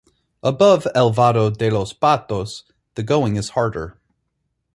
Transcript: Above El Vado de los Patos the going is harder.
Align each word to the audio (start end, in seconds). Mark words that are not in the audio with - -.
Above 0.41 0.87
El 0.95 1.13
Vado 1.13 1.51
de 1.51 1.69
los 1.69 1.93
Patos 1.93 2.63
the 2.95 3.03
going 3.03 3.35
is 3.35 3.49
harder. 3.49 3.99